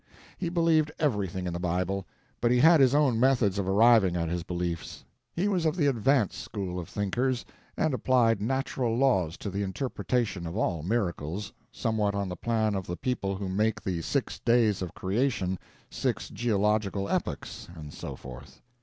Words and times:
He 0.35 0.49
believed 0.49 0.91
everything 0.97 1.45
in 1.45 1.53
the 1.53 1.59
Bible, 1.59 2.07
but 2.41 2.49
he 2.49 2.57
had 2.57 2.79
his 2.79 2.95
own 2.95 3.19
methods 3.19 3.59
of 3.59 3.67
arriving 3.69 4.15
at 4.15 4.29
his 4.29 4.41
beliefs. 4.41 5.05
He 5.31 5.47
was 5.47 5.63
of 5.63 5.75
the 5.75 5.85
"advanced" 5.85 6.41
school 6.41 6.79
of 6.79 6.89
thinkers, 6.89 7.45
and 7.77 7.93
applied 7.93 8.41
natural 8.41 8.97
laws 8.97 9.37
to 9.37 9.51
the 9.51 9.61
interpretation 9.61 10.47
of 10.47 10.57
all 10.57 10.81
miracles, 10.81 11.53
somewhat 11.71 12.15
on 12.15 12.29
the 12.29 12.35
plan 12.35 12.73
of 12.73 12.87
the 12.87 12.97
people 12.97 13.35
who 13.35 13.47
make 13.47 13.79
the 13.83 14.01
six 14.01 14.39
days 14.39 14.81
of 14.81 14.95
creation 14.95 15.59
six 15.91 16.29
geological 16.29 17.07
epochs, 17.07 17.67
and 17.75 17.93
so 17.93 18.15
forth. 18.15 18.59